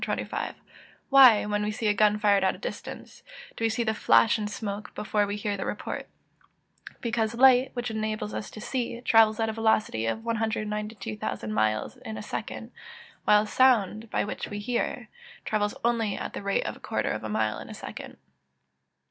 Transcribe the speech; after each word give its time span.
Why, 1.09 1.45
when 1.45 1.61
we 1.61 1.69
see 1.69 1.85
a 1.85 1.93
gun 1.93 2.17
fired 2.17 2.43
at 2.43 2.55
a 2.55 2.57
distance, 2.57 3.21
do 3.55 3.63
we 3.63 3.69
see 3.69 3.83
the 3.83 3.93
flash 3.93 4.39
and 4.39 4.49
smoke, 4.49 4.95
before 4.95 5.27
we 5.27 5.35
hear 5.35 5.55
the 5.55 5.65
report? 5.67 6.07
Because 7.01 7.35
light, 7.35 7.69
which 7.75 7.91
enables 7.91 8.33
us 8.33 8.49
to 8.49 8.59
see, 8.61 8.99
travels 9.01 9.39
at 9.39 9.45
the 9.45 9.51
velocity 9.53 10.07
of 10.07 10.25
192,000 10.25 11.53
miles 11.53 11.97
in 11.97 12.17
a 12.17 12.23
second; 12.23 12.71
while 13.25 13.45
sound, 13.45 14.09
by 14.09 14.23
which 14.23 14.47
we 14.47 14.57
hear, 14.57 15.07
travels 15.45 15.75
only 15.85 16.15
at 16.15 16.33
the 16.33 16.41
rate 16.41 16.65
of 16.65 16.75
a 16.75 16.79
quarter 16.79 17.11
of 17.11 17.23
a 17.23 17.29
mile 17.29 17.59
in 17.59 17.69
a 17.69 17.75
second. 17.75 18.17